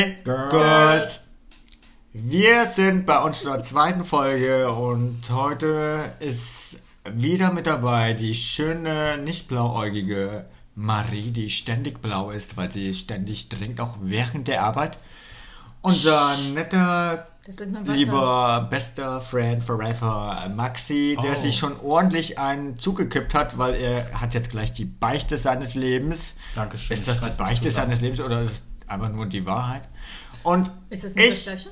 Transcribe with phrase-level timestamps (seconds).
[0.00, 1.20] Hey, Girls!
[2.14, 9.48] Wir sind bei unserer zweiten Folge und heute ist wieder mit dabei die schöne, nicht
[9.48, 14.96] blauäugige Marie, die ständig blau ist, weil sie ständig trinkt, auch während der Arbeit.
[15.82, 17.26] Unser netter,
[17.84, 21.34] lieber bester Friend forever, Maxi, der oh.
[21.34, 26.36] sich schon ordentlich einen zugekippt hat, weil er hat jetzt gleich die Beichte seines Lebens.
[26.54, 26.94] Dankeschön.
[26.94, 29.88] Ist das die Beichte seines Lebens oder ist einfach nur die Wahrheit?
[30.42, 31.70] Und ist das nicht ich, das Gleiche?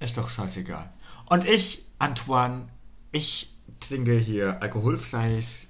[0.00, 0.90] Ist doch scheißegal.
[1.26, 2.66] Und ich, Antoine,
[3.12, 5.68] ich trinke hier alkoholfreies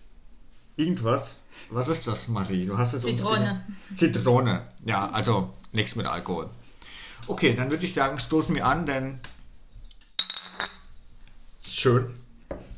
[0.77, 1.41] irgendwas.
[1.71, 2.67] Was ist das, Marie?
[2.67, 3.65] Du hast es Zitrone.
[3.97, 4.63] Zitrone.
[4.85, 6.49] Ja, also nichts mit Alkohol.
[7.27, 9.21] Okay, dann würde ich sagen, stoßen wir an, denn
[11.63, 12.15] schön.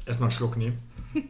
[0.05, 0.83] Erstmal einen Schluck nehmen.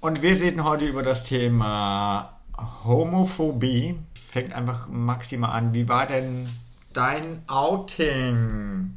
[0.00, 2.40] Und wir reden heute über das Thema
[2.84, 3.98] Homophobie.
[4.30, 5.74] Fängt einfach maximal an.
[5.74, 6.48] Wie war denn
[6.92, 8.94] dein Outing?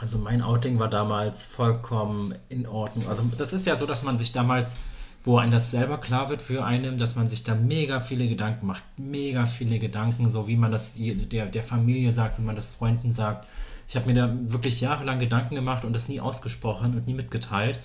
[0.00, 3.06] Also mein Outing war damals vollkommen in Ordnung.
[3.06, 4.78] Also das ist ja so, dass man sich damals,
[5.22, 8.66] wo einem das selber klar wird für einen, dass man sich da mega viele Gedanken
[8.66, 8.82] macht.
[8.96, 13.12] Mega viele Gedanken, so wie man das der, der Familie sagt, wie man das Freunden
[13.12, 13.46] sagt.
[13.86, 17.78] Ich habe mir da wirklich jahrelang Gedanken gemacht und das nie ausgesprochen und nie mitgeteilt.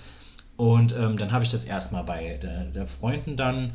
[0.56, 3.74] Und ähm, dann habe ich das erstmal bei der, der Freunden dann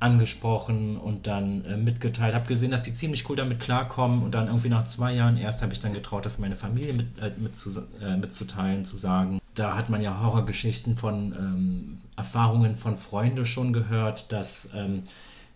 [0.00, 2.34] angesprochen und dann äh, mitgeteilt.
[2.34, 5.62] Habe gesehen, dass die ziemlich cool damit klarkommen und dann irgendwie nach zwei Jahren erst
[5.62, 9.40] habe ich dann getraut, das meine Familie mit, äh, mit zu, äh, mitzuteilen, zu sagen.
[9.54, 15.02] Da hat man ja Horrorgeschichten von ähm, Erfahrungen von Freunden schon gehört, dass ähm,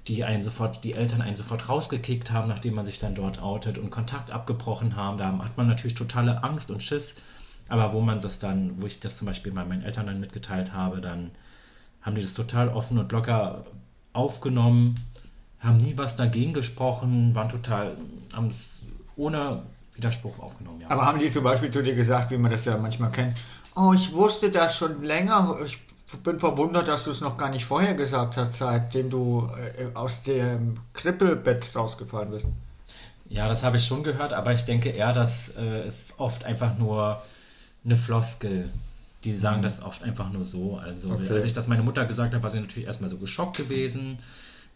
[0.08, 3.78] die einen sofort, die Eltern einen sofort rausgekickt haben, nachdem man sich dann dort outet
[3.78, 5.18] und Kontakt abgebrochen haben.
[5.18, 7.16] Da hat man natürlich totale Angst und Schiss.
[7.68, 10.72] Aber wo man das dann, wo ich das zum Beispiel bei meinen Eltern dann mitgeteilt
[10.72, 11.30] habe, dann
[12.00, 13.64] haben die das total offen und locker
[14.12, 14.94] aufgenommen,
[15.60, 17.96] haben nie was dagegen gesprochen, waren total,
[18.34, 18.82] haben es
[19.16, 19.62] ohne
[19.94, 20.80] Widerspruch aufgenommen.
[20.80, 20.90] Ja.
[20.90, 23.36] Aber haben die zum Beispiel zu dir gesagt, wie man das ja manchmal kennt,
[23.76, 25.78] oh, ich wusste das schon länger, ich
[26.18, 30.22] bin verwundert, dass du es noch gar nicht vorher gesagt hast, seitdem du äh, aus
[30.24, 32.46] dem Krippelbett rausgefallen bist.
[33.28, 36.76] Ja, das habe ich schon gehört, aber ich denke eher, dass äh, es oft einfach
[36.76, 37.22] nur
[37.84, 38.70] eine Floskel
[39.24, 39.62] die sagen mhm.
[39.62, 40.76] das oft einfach nur so.
[40.76, 41.34] Also, okay.
[41.34, 44.16] als ich das meine Mutter gesagt habe, war sie natürlich erstmal so geschockt gewesen.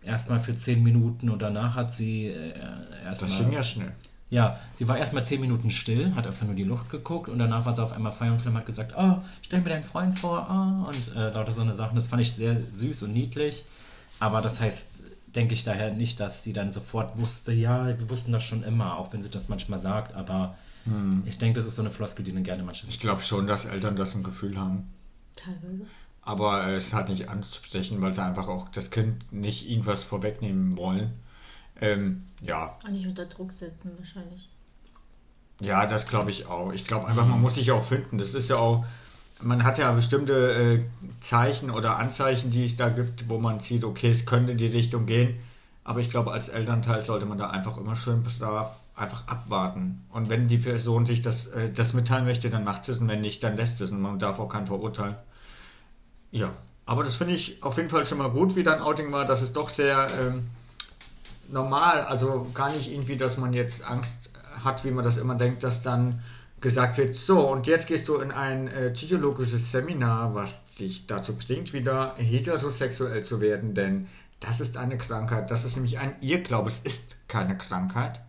[0.03, 2.53] Erstmal für zehn Minuten und danach hat sie äh,
[3.05, 3.31] erstmal.
[3.31, 3.93] Das ging ja schnell.
[4.29, 7.65] Ja, sie war erstmal zehn Minuten still, hat einfach nur die Luft geguckt und danach
[7.65, 10.49] war sie auf einmal Feuer und Flamme hat gesagt, oh, stell mir deinen Freund vor,
[10.51, 11.95] oh, und äh, lauter so eine Sachen.
[11.95, 13.65] Das fand ich sehr süß und niedlich.
[14.19, 14.96] Aber das heißt,
[15.37, 18.97] denke ich daher nicht, dass sie dann sofort wusste, ja, wir wussten das schon immer,
[18.99, 21.25] auch wenn sie das manchmal sagt, aber hm.
[21.27, 22.91] Ich denke, das ist so eine Floskel, die dann gerne manchmal.
[22.91, 24.93] Ich glaube schon, dass Eltern das ein Gefühl haben.
[25.35, 25.87] Teilweise.
[26.23, 31.13] Aber es hat nicht anzusprechen, weil sie einfach auch das Kind nicht irgendwas vorwegnehmen wollen.
[31.81, 32.77] Ähm, ja.
[32.85, 34.49] Auch nicht unter Druck setzen, wahrscheinlich.
[35.61, 36.73] Ja, das glaube ich auch.
[36.73, 38.19] Ich glaube einfach, man muss sich auch finden.
[38.19, 38.85] Das ist ja auch,
[39.43, 40.81] man hat ja bestimmte äh,
[41.21, 44.67] Zeichen oder Anzeichen, die es da gibt, wo man sieht, okay, es könnte in die
[44.67, 45.39] Richtung gehen.
[45.85, 50.05] Aber ich glaube, als Elternteil sollte man da einfach immer schön brav einfach abwarten.
[50.11, 53.21] Und wenn die Person sich das, äh, das mitteilen möchte, dann macht es und wenn
[53.21, 55.17] nicht, dann lässt es und man darf auch keinen verurteilen.
[56.31, 56.51] Ja,
[56.87, 59.27] aber das finde ich auf jeden Fall schon mal gut, wie dein Outing war.
[59.27, 60.47] Das ist doch sehr ähm,
[61.49, 64.31] normal, also gar nicht irgendwie, dass man jetzt Angst
[64.65, 66.23] hat, wie man das immer denkt, dass dann
[66.67, 71.37] gesagt wird, so und jetzt gehst du in ein äh, psychologisches Seminar, was dich dazu
[71.37, 74.09] bringt, wieder heterosexuell zu werden, denn
[74.41, 78.21] das ist eine Krankheit, das ist nämlich ein Irrglaube, es ist keine Krankheit.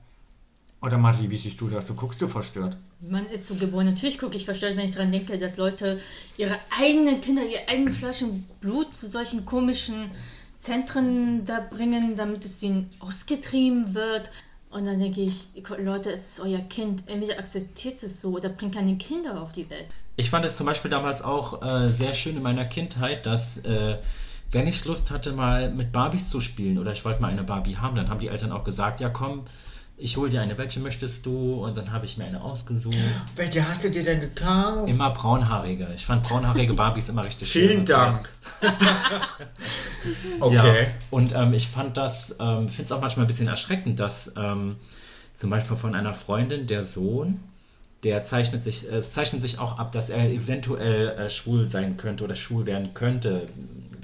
[0.83, 1.87] Oder Marie, wie siehst du das?
[1.87, 2.77] Du guckst du verstört.
[3.01, 3.87] Man ist so geboren.
[3.87, 5.99] Natürlich gucke ich verstört, wenn ich daran denke, dass Leute
[6.37, 10.11] ihre eigenen Kinder, ihr eigenen Fleisch und Blut zu solchen komischen
[10.61, 14.29] Zentren da bringen, damit es ihnen ausgetrieben wird.
[14.77, 15.47] Und dann denke ich,
[15.79, 17.01] Leute, es ist euer Kind.
[17.07, 19.87] Entweder akzeptiert es so oder bringt keine Kinder auf die Welt.
[20.17, 23.97] Ich fand es zum Beispiel damals auch äh, sehr schön in meiner Kindheit, dass äh,
[24.51, 27.77] wenn ich Lust hatte, mal mit Barbies zu spielen oder ich wollte mal eine Barbie
[27.77, 29.45] haben, dann haben die Eltern auch gesagt, ja komm,
[29.99, 31.65] ich hole dir eine, welche möchtest du?
[31.65, 32.95] Und dann habe ich mir eine ausgesucht.
[33.35, 34.87] Welche hast du dir denn gekauft?
[34.87, 35.87] Immer braunhaarige.
[35.95, 37.69] Ich fand braunhaarige Barbies immer richtig schön.
[37.69, 38.29] Vielen Dank.
[40.39, 40.55] okay.
[40.55, 44.33] Ja, und ähm, ich fand das, ähm, finde es auch manchmal ein bisschen erschreckend, dass
[44.37, 44.75] ähm,
[45.33, 47.39] zum Beispiel von einer Freundin der Sohn,
[48.03, 52.23] der zeichnet sich, es zeichnet sich auch ab, dass er eventuell äh, schwul sein könnte
[52.23, 53.47] oder schwul werden könnte,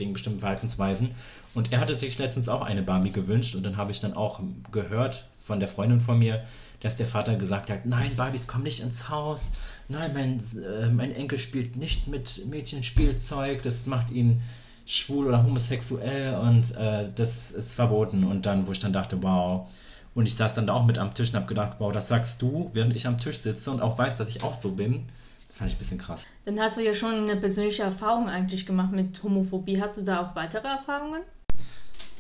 [0.04, 1.10] wegen bestimmten Verhaltensweisen.
[1.54, 4.40] Und er hatte sich letztens auch eine Barbie gewünscht und dann habe ich dann auch
[4.72, 6.44] gehört von der Freundin von mir,
[6.80, 9.52] dass der Vater gesagt hat, nein, Barbies kommen nicht ins Haus,
[9.88, 14.42] nein, mein, äh, mein Enkel spielt nicht mit Mädchenspielzeug, das macht ihn
[14.86, 18.26] schwul oder homosexuell und äh, das ist verboten.
[18.26, 19.70] Und dann, wo ich dann dachte, wow.
[20.14, 22.42] Und ich saß dann da auch mit am Tisch und habe gedacht, wow, das sagst
[22.42, 25.06] du, während ich am Tisch sitze und auch weiß, dass ich auch so bin.
[25.54, 26.26] Das fand ich ein bisschen krass.
[26.46, 29.80] Dann hast du ja schon eine persönliche Erfahrung eigentlich gemacht mit Homophobie.
[29.80, 31.22] Hast du da auch weitere Erfahrungen?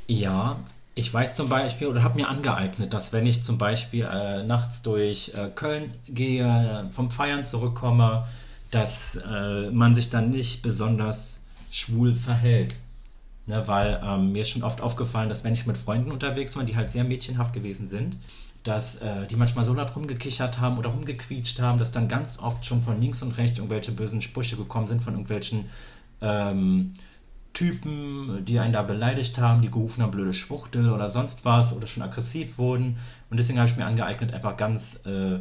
[0.06, 0.60] Ja,
[0.94, 4.84] ich weiß zum Beispiel oder habe mir angeeignet, dass wenn ich zum Beispiel äh, nachts
[4.84, 8.28] durch äh, Köln gehe, vom Feiern zurückkomme,
[8.70, 11.42] dass äh, man sich dann nicht besonders
[11.72, 12.76] schwul verhält.
[13.48, 16.66] Ne, weil ähm, mir ist schon oft aufgefallen, dass wenn ich mit Freunden unterwegs war,
[16.66, 18.16] die halt sehr mädchenhaft gewesen sind,
[18.64, 22.66] dass äh, die manchmal so laut rumgekichert haben oder rumgequietscht haben, dass dann ganz oft
[22.66, 25.66] schon von links und rechts irgendwelche bösen Sprüche gekommen sind von irgendwelchen
[26.22, 26.94] ähm,
[27.54, 31.88] Typen, die einen da beleidigt haben, die gerufen haben, blöde Schwuchtel oder sonst was oder
[31.88, 32.98] schon aggressiv wurden.
[33.30, 35.36] Und deswegen habe ich mir angeeignet, einfach ganz äh,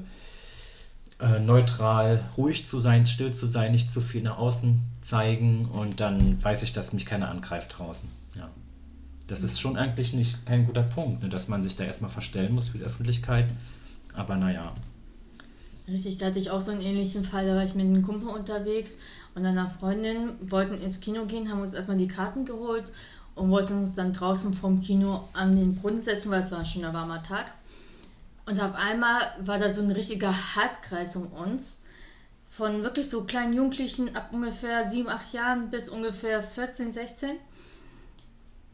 [1.22, 6.00] äh, neutral, ruhig zu sein, still zu sein, nicht zu viel nach außen zeigen und
[6.00, 8.08] dann weiß ich, dass mich keiner angreift draußen.
[8.34, 8.50] Ja.
[9.28, 12.54] Das ist schon eigentlich nicht kein guter Punkt, ne, dass man sich da erstmal verstellen
[12.54, 13.46] muss für die Öffentlichkeit.
[14.14, 14.74] Aber naja.
[15.88, 18.28] Richtig, da hatte ich auch so einen ähnlichen Fall, da war ich mit einem Kumpel
[18.28, 18.98] unterwegs
[19.34, 22.92] und einer Freundin, wollten ins Kino gehen, haben uns erstmal die Karten geholt
[23.34, 26.66] und wollten uns dann draußen vom Kino an den Brunnen setzen, weil es war ein
[26.66, 27.52] schöner warmer Tag.
[28.46, 31.80] Und auf einmal war da so ein richtiger Halbkreis um uns.
[32.50, 37.30] Von wirklich so kleinen Jugendlichen ab ungefähr 7, 8 Jahren bis ungefähr 14, 16.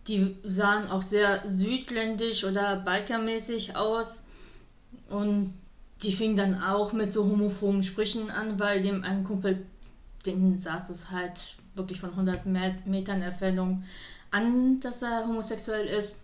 [0.09, 4.27] Die sahen auch sehr südländisch oder balkanmäßig aus.
[5.09, 5.55] Und
[6.03, 9.67] die fingen dann auch mit so homophoben Sprüchen an, weil dem ein Kumpel
[10.27, 13.83] den saß es halt wirklich von 100 Metern Entfernung
[14.31, 16.21] an, dass er homosexuell ist.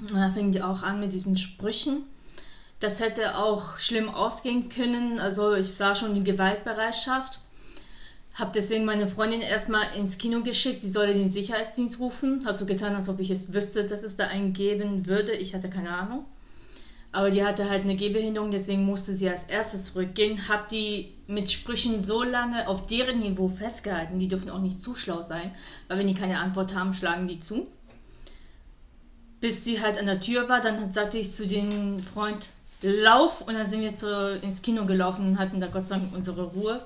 [0.00, 2.04] Und da fing die auch an mit diesen Sprüchen.
[2.80, 5.20] Das hätte auch schlimm ausgehen können.
[5.20, 7.38] Also ich sah schon die Gewaltbereitschaft.
[8.34, 12.46] Hab deswegen meine Freundin erstmal ins Kino geschickt, sie solle den Sicherheitsdienst rufen.
[12.46, 15.32] Hat so getan, als ob ich es wüsste, dass es da einen geben würde.
[15.32, 16.24] Ich hatte keine Ahnung.
[17.14, 20.48] Aber die hatte halt eine Gehbehinderung, deswegen musste sie als erstes zurückgehen.
[20.48, 24.94] Hab die mit Sprüchen so lange auf deren Niveau festgehalten, die dürfen auch nicht zu
[24.94, 25.50] schlau sein,
[25.88, 27.68] weil wenn die keine Antwort haben, schlagen die zu.
[29.42, 32.48] Bis sie halt an der Tür war, dann sagte ich zu dem Freund,
[32.80, 36.14] lauf, und dann sind wir zu, ins Kino gelaufen und hatten da Gott sei Dank
[36.14, 36.82] unsere Ruhe.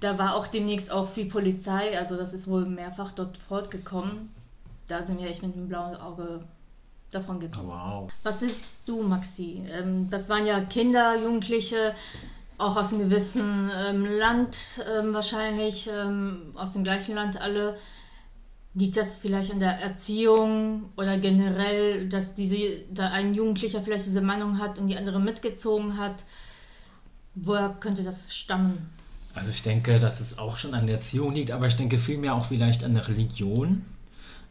[0.00, 4.30] Da war auch demnächst auch viel Polizei, also das ist wohl mehrfach dort fortgekommen.
[4.88, 6.40] Da sind wir echt mit einem blauen Auge
[7.10, 7.68] davon gekommen.
[7.68, 8.12] Wow.
[8.22, 9.62] Was siehst du, Maxi?
[9.70, 11.94] Ähm, das waren ja Kinder, Jugendliche,
[12.58, 15.90] auch aus einem gewissen ähm, Land ähm, wahrscheinlich,
[16.54, 17.76] aus dem gleichen Land alle.
[18.74, 24.20] Liegt das vielleicht an der Erziehung oder generell, dass diese, da ein Jugendlicher vielleicht diese
[24.20, 26.24] Meinung hat und die andere mitgezogen hat?
[27.34, 28.92] Woher könnte das stammen?
[29.36, 32.34] Also ich denke, dass es auch schon an der Erziehung liegt, aber ich denke vielmehr
[32.34, 33.84] auch vielleicht an der Religion.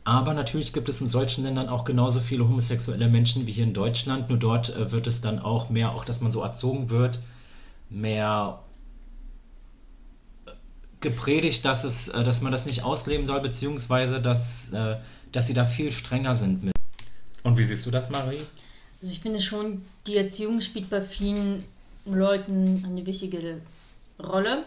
[0.03, 3.73] Aber natürlich gibt es in solchen Ländern auch genauso viele homosexuelle Menschen wie hier in
[3.73, 4.29] Deutschland.
[4.29, 7.19] Nur dort äh, wird es dann auch mehr, auch dass man so erzogen wird,
[7.89, 8.59] mehr
[10.45, 10.51] äh,
[11.01, 14.69] gepredigt, dass, es, äh, dass man das nicht ausleben soll, beziehungsweise dass,
[15.31, 16.73] dass sie da viel strenger sind mit.
[17.41, 18.43] Und wie siehst du das, Marie?
[19.01, 21.63] Also ich finde schon, die Erziehung spielt bei vielen
[22.05, 23.61] Leuten eine wichtige
[24.19, 24.65] Rolle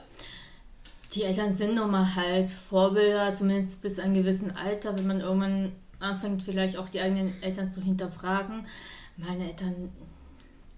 [1.14, 5.72] die Eltern sind nun mal halt Vorbilder, zumindest bis ein gewissen Alter, wenn man irgendwann
[6.00, 8.66] anfängt, vielleicht auch die eigenen Eltern zu hinterfragen.
[9.16, 9.90] Meine Eltern,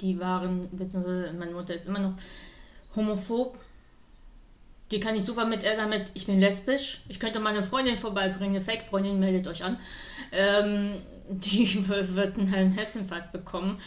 [0.01, 2.15] die waren, beziehungsweise meine Mutter ist immer noch
[2.95, 3.59] homophob.
[4.91, 7.03] Die kann ich super mit ärgern mit, ich bin lesbisch.
[7.09, 9.79] Ich könnte meine Freundin vorbeibringen, eine Fake-Freundin, meldet euch an.
[10.33, 10.95] Ähm,
[11.39, 13.79] die wird einen Herzinfarkt bekommen.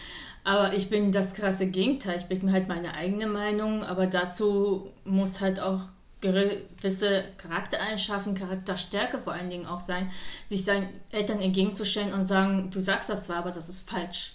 [0.44, 2.18] Aber ich bin das krasse Gegenteil.
[2.18, 5.82] Ich bin halt meine eigene Meinung, aber dazu muss halt auch
[6.20, 10.10] gewisse Charaktereigenschaften, Charakterstärke vor allen Dingen auch sein,
[10.48, 14.34] sich seinen Eltern entgegenzustellen und sagen, du sagst das zwar, aber das ist falsch.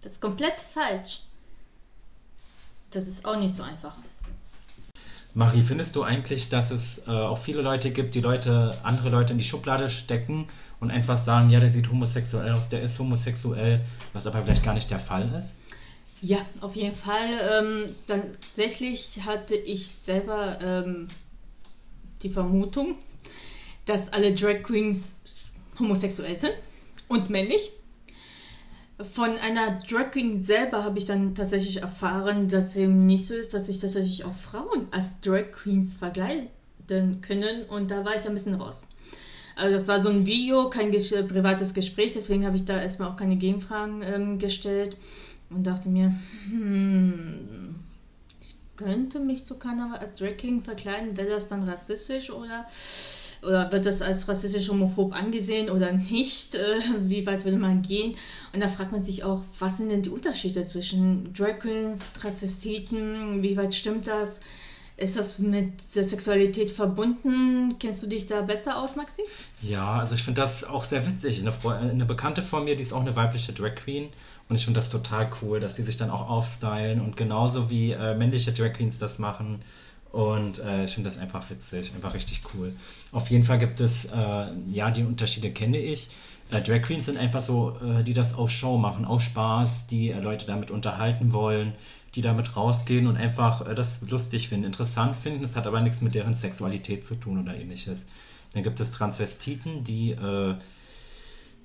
[0.00, 1.22] Das ist komplett falsch.
[2.90, 3.94] Das ist auch nicht so einfach.
[5.34, 9.32] Marie, findest du eigentlich, dass es äh, auch viele Leute gibt, die Leute, andere Leute
[9.32, 10.48] in die Schublade stecken
[10.80, 13.80] und einfach sagen, ja, der sieht homosexuell aus, der ist homosexuell,
[14.12, 15.60] was aber vielleicht gar nicht der Fall ist?
[16.20, 17.40] Ja, auf jeden Fall.
[17.52, 21.08] Ähm, tatsächlich hatte ich selber ähm,
[22.22, 22.96] die Vermutung,
[23.86, 25.14] dass alle Drag Queens
[25.78, 26.54] homosexuell sind
[27.08, 27.70] und männlich.
[29.12, 33.54] Von einer Drag Queen selber habe ich dann tatsächlich erfahren, dass eben nicht so ist,
[33.54, 36.48] dass sich tatsächlich auch Frauen als Drag Queens verkleiden
[37.20, 38.88] können und da war ich ein bisschen raus.
[39.58, 43.16] Also das war so ein Video, kein privates Gespräch, deswegen habe ich da erstmal auch
[43.16, 44.96] keine Gegenfragen ähm, gestellt
[45.50, 46.14] und dachte mir,
[46.48, 47.74] hm,
[48.40, 52.66] ich könnte mich zu Karneval als Drag King verkleiden, wäre das dann rassistisch oder
[53.42, 56.54] oder wird das als rassistisch homophob angesehen oder nicht?
[56.54, 58.16] Äh, wie weit würde man gehen?
[58.52, 62.00] Und da fragt man sich auch, was sind denn die Unterschiede zwischen Drag Queens?
[62.22, 64.40] Wie weit stimmt das?
[64.98, 67.76] Ist das mit der Sexualität verbunden?
[67.78, 69.22] Kennst du dich da besser aus, Maxi?
[69.62, 71.40] Ja, also ich finde das auch sehr witzig.
[71.40, 74.08] Eine, eine, Bekannte von mir, die ist auch eine weibliche Drag Queen.
[74.48, 77.92] Und ich finde das total cool, dass die sich dann auch aufstylen und genauso wie
[77.92, 79.60] äh, männliche Drag Queens das machen.
[80.10, 82.74] Und äh, ich finde das einfach witzig, einfach richtig cool.
[83.12, 86.10] Auf jeden Fall gibt es, äh, ja, die Unterschiede kenne ich.
[86.50, 90.10] Äh, Drag Queens sind einfach so, äh, die das aus Show machen, aus Spaß, die
[90.10, 91.74] äh, Leute damit unterhalten wollen,
[92.18, 95.44] die damit rausgehen und einfach äh, das lustig finden, interessant finden.
[95.44, 98.06] Es hat aber nichts mit deren Sexualität zu tun oder ähnliches.
[98.54, 100.16] Dann gibt es Transvestiten, die,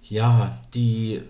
[0.01, 1.21] ja, die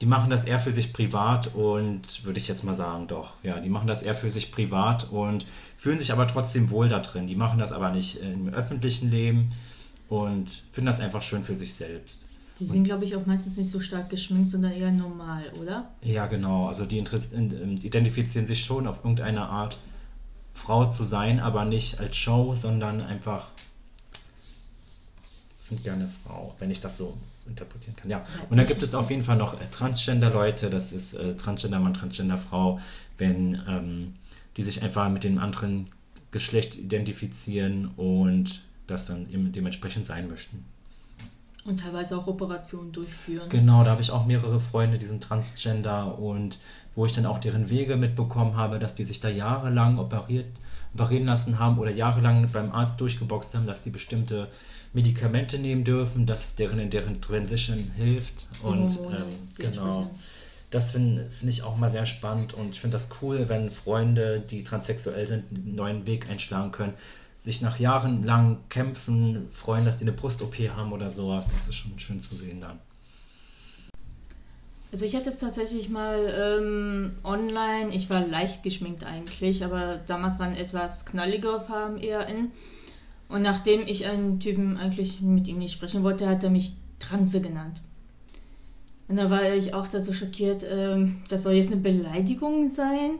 [0.00, 3.58] die machen das eher für sich privat und würde ich jetzt mal sagen, doch, ja,
[3.58, 5.44] die machen das eher für sich privat und
[5.76, 7.26] fühlen sich aber trotzdem wohl da drin.
[7.26, 9.48] Die machen das aber nicht im öffentlichen Leben
[10.08, 12.28] und finden das einfach schön für sich selbst.
[12.60, 15.90] Die sind, glaube ich, auch meistens nicht so stark geschminkt, sondern eher normal, oder?
[16.02, 16.66] Ja, genau.
[16.66, 19.78] Also die ähm, identifizieren sich schon auf irgendeine Art
[20.54, 23.46] Frau zu sein, aber nicht als Show, sondern einfach
[25.58, 28.10] sind gerne Frau, wenn ich das so interpretieren kann.
[28.10, 28.24] Ja.
[28.50, 32.80] Und dann gibt es auf jeden Fall noch äh, Transgender-Leute, das ist äh, Transgender-Mann, Transgender-Frau,
[33.18, 34.14] wenn ähm,
[34.56, 35.86] die sich einfach mit dem anderen
[36.30, 40.64] Geschlecht identifizieren und das dann dementsprechend sein möchten.
[41.64, 43.48] Und teilweise auch Operationen durchführen.
[43.50, 46.58] Genau, da habe ich auch mehrere Freunde, die sind Transgender und
[46.94, 50.46] wo ich dann auch deren Wege mitbekommen habe, dass die sich da jahrelang operiert,
[50.94, 54.48] operieren lassen haben oder jahrelang beim Arzt durchgeboxt haben, dass die bestimmte
[54.92, 58.48] Medikamente nehmen dürfen, dass deren in deren Transition hilft.
[58.62, 60.10] Und ähm, genau.
[60.70, 64.40] Das finde find ich auch mal sehr spannend und ich finde das cool, wenn Freunde,
[64.40, 66.92] die transsexuell sind, einen neuen Weg einschlagen können,
[67.48, 71.48] sich nach jahrelang kämpfen, freuen, dass die eine Brust-OP haben oder sowas.
[71.48, 72.78] Das ist schon schön zu sehen dann.
[74.92, 80.38] Also ich hatte es tatsächlich mal ähm, online, ich war leicht geschminkt eigentlich, aber damals
[80.38, 82.50] waren etwas knalligere Farben eher in.
[83.30, 87.40] Und nachdem ich einen Typen eigentlich mit ihm nicht sprechen wollte, hat er mich Transe
[87.40, 87.80] genannt.
[89.08, 93.12] Und da war ich auch da so schockiert, äh, das soll jetzt eine Beleidigung sein.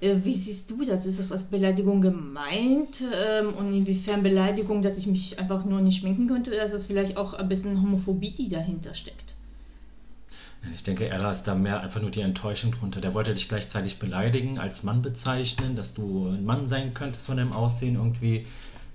[0.00, 1.06] Äh, wie siehst du das?
[1.06, 3.04] Ist das als Beleidigung gemeint?
[3.12, 6.50] Ähm, und inwiefern Beleidigung, dass ich mich einfach nur nicht schminken könnte?
[6.50, 9.34] Oder ist das vielleicht auch ein bisschen Homophobie, die dahinter steckt?
[10.74, 13.00] Ich denke, er ist da mehr einfach nur die Enttäuschung drunter.
[13.00, 17.36] Der wollte dich gleichzeitig beleidigen, als Mann bezeichnen, dass du ein Mann sein könntest von
[17.36, 18.46] deinem Aussehen irgendwie.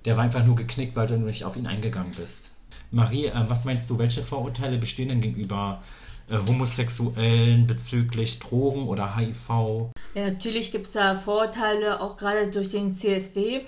[0.04, 2.52] Der war einfach nur geknickt, weil du nicht auf ihn eingegangen bist.
[2.90, 5.82] Marie, äh, was meinst du, welche Vorurteile bestehen denn gegenüber
[6.28, 9.90] äh, Homosexuellen bezüglich Drogen oder HIV?
[10.14, 13.66] Ja, natürlich gibt es da Vorurteile, auch gerade durch den CSD.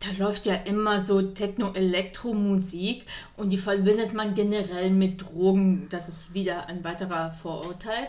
[0.00, 3.06] Da läuft ja immer so Techno-Elektro-Musik
[3.38, 5.86] und die verbindet man generell mit Drogen.
[5.88, 8.08] Das ist wieder ein weiterer Vorurteil.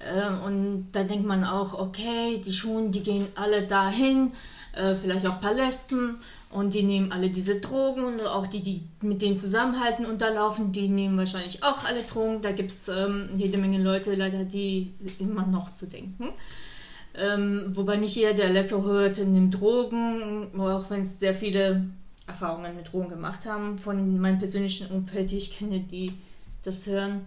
[0.00, 4.32] Ähm, und da denkt man auch, okay, die Schulen, die gehen alle dahin,
[4.74, 6.16] äh, vielleicht auch Palästen
[6.50, 10.28] und die nehmen alle diese Drogen und auch die, die mit denen zusammenhalten und da
[10.28, 12.42] laufen, die nehmen wahrscheinlich auch alle Drogen.
[12.42, 16.34] Da gibt es ähm, jede Menge Leute leider, die immer noch zu denken.
[17.14, 21.90] Ähm, wobei nicht jeder, der Elektro hört, nimmt Drogen, auch wenn es sehr viele
[22.26, 23.78] Erfahrungen mit Drogen gemacht haben.
[23.78, 26.12] Von meinem persönlichen Umfeld, die ich kenne, die
[26.62, 27.26] das hören.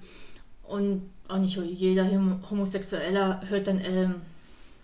[0.64, 2.10] Und auch nicht jeder
[2.50, 4.22] Homosexueller hört dann ähm,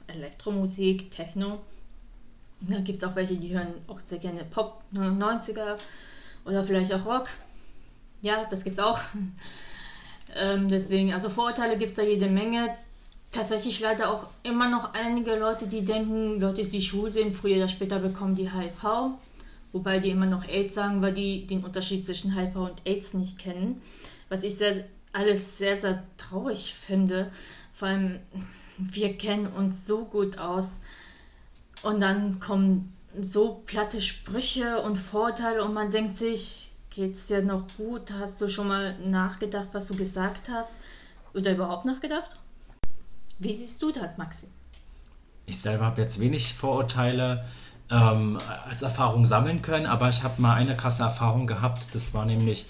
[0.07, 1.61] Elektromusik, Techno.
[2.61, 5.77] Da gibt es auch welche, die hören auch sehr gerne Pop, 90er
[6.45, 7.27] oder vielleicht auch Rock.
[8.21, 8.99] Ja, das gibt's auch.
[10.35, 12.75] ähm, deswegen, also Vorurteile gibt es da jede Menge.
[13.31, 17.69] Tatsächlich leider auch immer noch einige Leute, die denken, Leute, die schwul sind, früher oder
[17.69, 19.11] später bekommen die HIV.
[19.71, 23.39] Wobei die immer noch AIDS sagen, weil die den Unterschied zwischen HIV und AIDS nicht
[23.39, 23.81] kennen.
[24.27, 24.83] Was ich sehr,
[25.13, 27.31] alles sehr, sehr traurig finde.
[27.73, 28.19] Vor allem,
[28.77, 30.81] wir kennen uns so gut aus
[31.83, 37.65] und dann kommen so platte Sprüche und Vorteile und man denkt sich, geht's dir noch
[37.77, 38.11] gut?
[38.11, 40.73] Hast du schon mal nachgedacht, was du gesagt hast?
[41.33, 42.37] Oder überhaupt nachgedacht?
[43.41, 44.45] Wie siehst du das, Maxi?
[45.47, 47.43] Ich selber habe jetzt wenig Vorurteile
[47.89, 48.37] ähm,
[48.69, 51.95] als Erfahrung sammeln können, aber ich habe mal eine krasse Erfahrung gehabt.
[51.95, 52.67] Das war nämlich,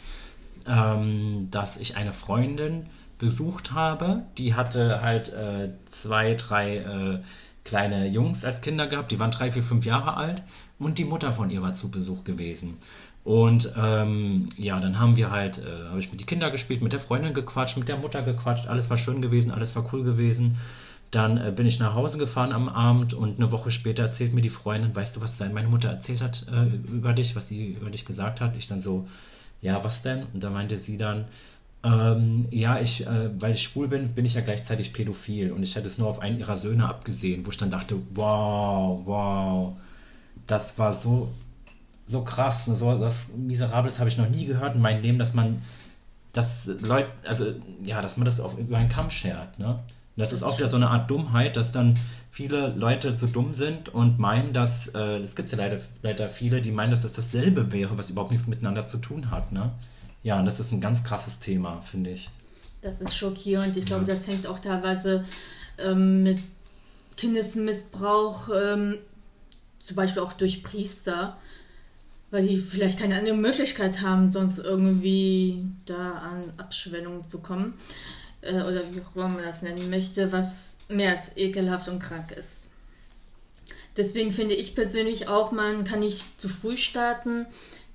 [0.66, 2.86] ähm, dass ich eine Freundin
[3.20, 4.24] besucht habe.
[4.38, 7.20] Die hatte halt äh, zwei, drei äh,
[7.66, 10.42] kleine Jungs als Kinder gehabt, die waren drei, vier, fünf Jahre alt
[10.80, 12.78] und die Mutter von ihr war zu Besuch gewesen.
[13.24, 16.92] Und ähm, ja, dann haben wir halt, äh, habe ich mit den Kindern gespielt, mit
[16.92, 20.58] der Freundin gequatscht, mit der Mutter gequatscht, alles war schön gewesen, alles war cool gewesen.
[21.12, 24.42] Dann äh, bin ich nach Hause gefahren am Abend und eine Woche später erzählt mir
[24.42, 27.92] die Freundin, weißt du, was meine Mutter erzählt hat äh, über dich, was sie über
[27.92, 28.56] dich gesagt hat?
[28.56, 29.08] Ich dann so,
[29.62, 30.24] ja, was denn?
[30.34, 31.26] Und da meinte sie dann,
[31.84, 35.76] ähm, ja, ich, äh, weil ich schwul bin, bin ich ja gleichzeitig pädophil und ich
[35.76, 39.80] hätte es nur auf einen ihrer Söhne abgesehen, wo ich dann dachte, wow, wow,
[40.48, 41.30] das war so,
[42.12, 45.34] so krass, ne, so was Miserables habe ich noch nie gehört in meinem Leben, dass
[45.34, 45.62] man,
[46.34, 47.54] dass Leute, also
[47.84, 49.80] ja, dass man das auf, über einen Kamm schert, ne?
[50.18, 51.96] das ist auch wieder so eine Art Dummheit, dass dann
[52.30, 56.62] viele Leute so dumm sind und meinen, dass, äh, es gibt ja leider, leider viele,
[56.62, 59.72] die meinen, dass das dasselbe wäre, was überhaupt nichts miteinander zu tun hat, ne?
[60.24, 62.30] Ja, und das ist ein ganz krasses Thema, finde ich.
[62.82, 63.76] Das ist schockierend.
[63.76, 65.26] Ich glaube, das hängt auch teilweise
[65.80, 66.40] ähm, mit
[67.18, 68.98] Kindesmissbrauch, ähm,
[69.84, 71.38] zum Beispiel auch durch Priester,
[72.32, 77.74] weil die vielleicht keine andere Möglichkeit haben, sonst irgendwie da an Abschwellung zu kommen.
[78.42, 82.32] Äh, oder wie auch immer man das nennen möchte, was mehr als ekelhaft und krank
[82.32, 82.72] ist.
[83.98, 87.46] Deswegen finde ich persönlich auch, man kann nicht zu früh starten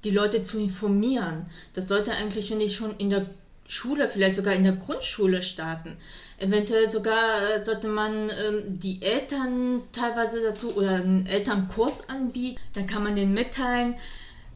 [0.07, 1.47] die Leute zu informieren.
[1.75, 3.27] Das sollte eigentlich, finde ich, schon in der
[3.67, 5.97] Schule, vielleicht sogar in der Grundschule starten.
[6.39, 12.61] Eventuell sogar äh, sollte man ähm, die Eltern teilweise dazu oder einen Elternkurs anbieten.
[12.75, 13.97] Dann kann man denen mitteilen,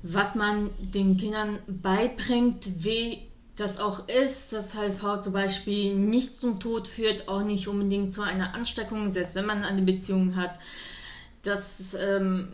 [0.03, 3.19] was man den Kindern beibringt, wie
[3.57, 8.23] das auch ist, dass HIV zum Beispiel nicht zum Tod führt, auch nicht unbedingt zu
[8.23, 10.59] einer Ansteckung, selbst wenn man eine Beziehung hat,
[11.43, 12.49] dass ähm,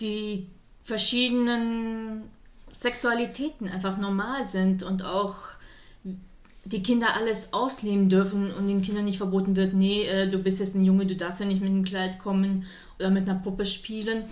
[0.00, 0.46] die
[0.84, 2.28] verschiedenen
[2.70, 5.36] Sexualitäten einfach normal sind und auch
[6.64, 10.60] die Kinder alles ausleben dürfen und den Kindern nicht verboten wird, nee, äh, du bist
[10.60, 12.66] jetzt ein Junge, du darfst ja nicht mit einem Kleid kommen
[12.98, 14.24] oder mit einer Puppe spielen.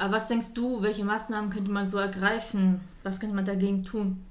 [0.00, 2.80] Aber was denkst du, welche Maßnahmen könnte man so ergreifen?
[3.02, 4.24] Was könnte man dagegen tun?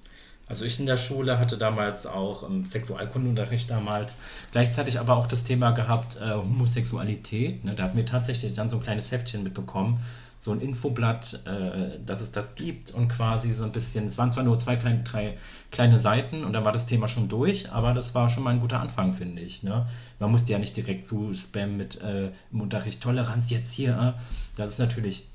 [0.47, 4.17] Also ich in der Schule hatte damals auch im Sexualkundenunterricht damals
[4.51, 7.63] gleichzeitig aber auch das Thema gehabt äh, Homosexualität.
[7.65, 7.75] Ne?
[7.75, 9.99] Da hatten wir tatsächlich dann so ein kleines Heftchen mitbekommen,
[10.39, 14.31] so ein Infoblatt, äh, dass es das gibt und quasi so ein bisschen, es waren
[14.31, 15.38] zwar nur zwei kleine, drei
[15.69, 18.61] kleine Seiten und dann war das Thema schon durch, aber das war schon mal ein
[18.61, 19.61] guter Anfang, finde ich.
[19.61, 19.85] Ne?
[20.17, 24.15] Man musste ja nicht direkt zu spammen mit äh, im Unterricht Toleranz jetzt hier.
[24.17, 24.20] Äh.
[24.55, 25.28] Das ist natürlich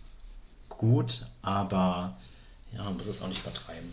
[0.85, 2.17] gut, aber
[2.75, 3.89] ja, man muss es auch nicht übertreiben.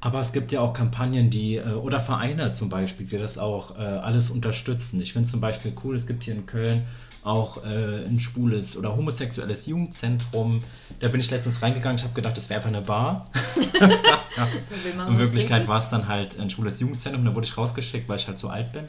[0.00, 3.76] Aber es gibt ja auch Kampagnen, die, äh, oder Vereine zum Beispiel, die das auch
[3.78, 5.00] äh, alles unterstützen.
[5.00, 6.84] Ich finde zum Beispiel cool, es gibt hier in Köln
[7.24, 10.62] auch äh, ein schwules oder homosexuelles Jugendzentrum.
[11.00, 13.28] Da bin ich letztens reingegangen, ich habe gedacht, das wäre einfach eine Bar.
[13.80, 15.08] ja.
[15.08, 18.28] In Wirklichkeit war es dann halt ein schwules Jugendzentrum, da wurde ich rausgeschickt, weil ich
[18.28, 18.84] halt so alt bin.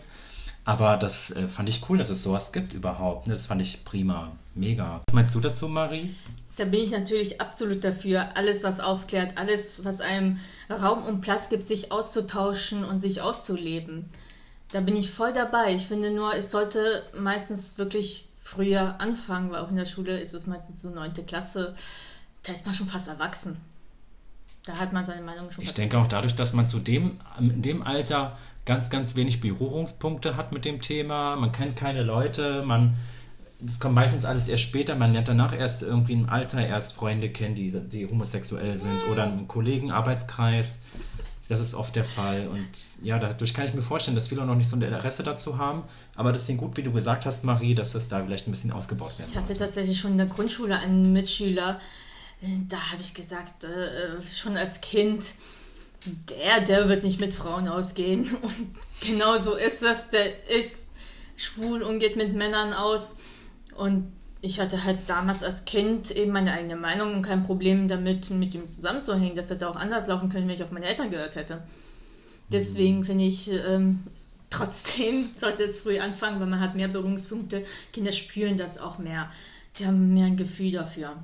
[0.67, 3.25] Aber das äh, fand ich cool, dass es sowas gibt überhaupt.
[3.25, 3.33] Ne?
[3.33, 5.01] Das fand ich prima, mega.
[5.07, 6.13] Was meinst du dazu, Marie?
[6.57, 8.35] Da bin ich natürlich absolut dafür.
[8.35, 14.09] Alles, was aufklärt, alles, was einem Raum und Platz gibt, sich auszutauschen und sich auszuleben.
[14.73, 15.73] Da bin ich voll dabei.
[15.73, 20.33] Ich finde nur, es sollte meistens wirklich früher anfangen, weil auch in der Schule ist
[20.33, 21.75] es meistens so neunte Klasse.
[22.43, 23.61] Da ist man schon fast erwachsen.
[24.65, 25.63] Da hat man seine Meinung schon.
[25.63, 28.35] Ich denke auch dadurch, dass man zu dem, in dem Alter
[28.67, 31.35] ganz, ganz wenig Berührungspunkte hat mit dem Thema.
[31.37, 32.95] Man kennt keine Leute, man
[33.59, 34.93] das kommt meistens alles erst später.
[34.93, 39.23] Man lernt danach erst irgendwie im Alter erst Freunde kennen, die, die homosexuell sind oder
[39.23, 40.79] einen Kollegen, Arbeitskreis.
[41.49, 42.49] Das ist oft der Fall.
[42.49, 42.67] Und
[43.01, 45.83] ja, dadurch kann ich mir vorstellen, dass viele noch nicht so ein Interesse dazu haben.
[46.13, 49.17] Aber deswegen gut, wie du gesagt hast, Marie, dass das da vielleicht ein bisschen ausgebaut
[49.17, 51.79] werden Ich hatte tatsächlich schon in der Grundschule einen Mitschüler,
[52.69, 55.33] da habe ich gesagt, äh, schon als Kind,
[56.05, 58.21] der, der wird nicht mit Frauen ausgehen.
[58.41, 60.09] Und genau so ist es.
[60.09, 60.83] Der ist
[61.35, 63.15] schwul und geht mit Männern aus.
[63.75, 68.29] Und ich hatte halt damals als Kind eben meine eigene Meinung und kein Problem damit,
[68.29, 69.35] mit ihm zusammenzuhängen.
[69.35, 71.63] Das hätte auch anders laufen können, wenn ich auf meine Eltern gehört hätte.
[72.51, 74.03] Deswegen finde ich, ähm,
[74.49, 77.63] trotzdem sollte es früh anfangen, weil man hat mehr Berührungspunkte.
[77.93, 79.29] Kinder spüren das auch mehr.
[79.77, 81.21] Die haben mehr ein Gefühl dafür.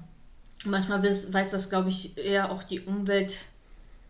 [0.65, 3.37] Manchmal weiß das, glaube ich, eher auch die Umwelt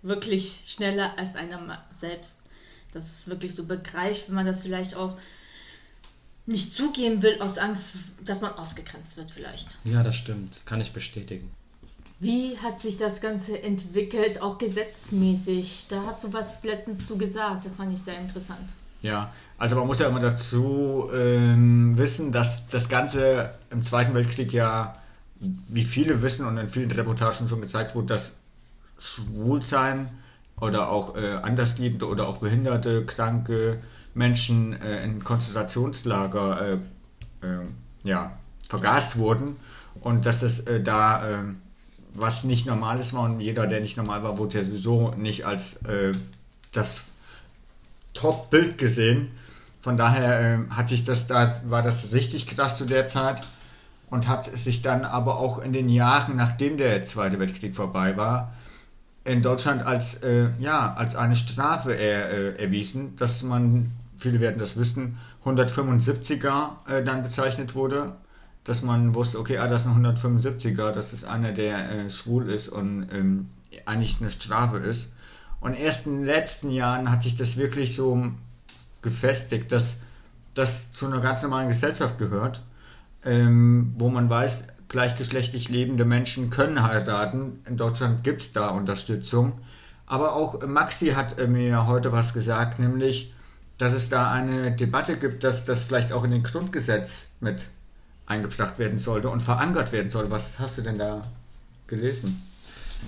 [0.04, 2.40] wirklich schneller als einer selbst.
[2.92, 5.18] Das ist wirklich so begreift, wenn man das vielleicht auch
[6.46, 9.78] nicht zugeben will aus Angst, dass man ausgegrenzt wird vielleicht.
[9.86, 10.54] Ja, das stimmt.
[10.54, 11.50] Das kann ich bestätigen.
[12.20, 15.88] Wie hat sich das Ganze entwickelt, auch gesetzmäßig?
[15.90, 18.70] Da hast du was letztens zu gesagt, das fand ich sehr interessant.
[19.02, 24.54] Ja, also man muss ja immer dazu ähm, wissen, dass das Ganze im Zweiten Weltkrieg
[24.54, 24.96] ja,
[25.40, 28.36] wie viele wissen und in vielen Reportagen schon gezeigt wurde, dass
[28.98, 30.10] Schwulsein
[30.60, 33.80] oder auch äh, Andersliebende oder auch Behinderte, Kranke,
[34.14, 36.74] Menschen äh, in Konzentrationslager äh,
[37.46, 37.66] äh,
[38.04, 38.38] ja,
[38.70, 39.56] vergast wurden
[40.02, 41.44] und dass das äh, da
[42.16, 45.80] was nicht Normales war und jeder, der nicht normal war, wurde ja sowieso nicht als
[46.72, 47.14] das
[48.14, 49.32] Top-Bild gesehen,
[49.84, 53.46] Von daher äh, hat sich das da, war das richtig krass zu der Zeit
[54.10, 58.54] und hat sich dann aber auch in den Jahren, nachdem der Zweite Weltkrieg vorbei war,
[59.26, 64.60] in Deutschland als, äh, ja, als eine Strafe er, äh, erwiesen, dass man, viele werden
[64.60, 68.14] das wissen, 175er äh, dann bezeichnet wurde,
[68.64, 72.50] dass man wusste, okay, ah, das ist ein 175er, das ist einer, der äh, schwul
[72.50, 73.50] ist und ähm,
[73.86, 75.12] eigentlich eine Strafe ist.
[75.60, 78.32] Und erst in den letzten Jahren hat sich das wirklich so
[79.02, 79.98] gefestigt, dass
[80.54, 82.62] das zu einer ganz normalen Gesellschaft gehört,
[83.24, 87.60] ähm, wo man weiß, gleichgeschlechtlich lebende Menschen können heiraten.
[87.66, 89.60] In Deutschland gibt es da Unterstützung.
[90.06, 93.34] Aber auch Maxi hat äh, mir heute was gesagt, nämlich,
[93.80, 97.66] dass es da eine Debatte gibt, dass das vielleicht auch in den Grundgesetz mit
[98.28, 100.30] eingebracht werden sollte und verankert werden soll.
[100.30, 101.24] Was hast du denn da
[101.88, 102.44] gelesen?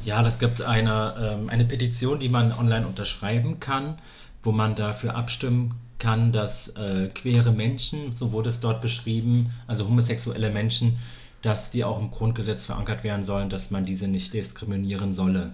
[0.03, 3.99] Ja, das gibt eine, ähm, eine Petition, die man online unterschreiben kann,
[4.41, 9.87] wo man dafür abstimmen kann, dass äh, queere Menschen, so wurde es dort beschrieben, also
[9.87, 10.97] homosexuelle Menschen,
[11.45, 15.53] dass die auch im Grundgesetz verankert werden sollen, dass man diese nicht diskriminieren solle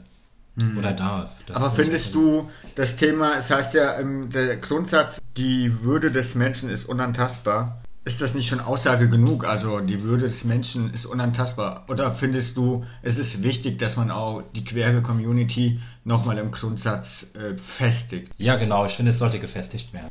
[0.56, 0.77] mhm.
[0.77, 1.38] oder darf.
[1.45, 6.69] Das Aber findest du das Thema, es heißt ja, der Grundsatz, die Würde des Menschen
[6.69, 7.82] ist unantastbar.
[8.04, 9.45] Ist das nicht schon Aussage genug?
[9.45, 11.86] Also die Würde des Menschen ist unantastbar.
[11.88, 17.27] Oder findest du, es ist wichtig, dass man auch die queere Community nochmal im Grundsatz
[17.36, 18.32] äh, festigt?
[18.39, 18.88] Ja, genau.
[18.88, 20.08] Ich finde, es sollte gefestigt werden.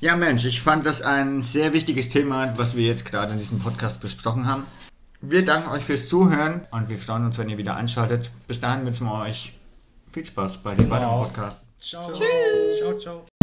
[0.00, 3.58] Ja, Mensch, ich fand das ein sehr wichtiges Thema, was wir jetzt gerade in diesem
[3.58, 4.64] Podcast besprochen haben.
[5.22, 8.30] Wir danken euch fürs Zuhören und wir freuen uns, wenn ihr wieder einschaltet.
[8.48, 9.52] Bis dahin wünschen wir euch
[10.10, 10.94] viel Spaß bei dem genau.
[10.94, 11.60] weiteren Podcast.
[11.78, 12.10] Ciao.
[12.10, 12.78] Tschüss.
[12.78, 13.39] Ciao, ciao.